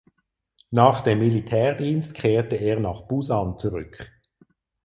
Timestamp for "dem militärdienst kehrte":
1.01-2.55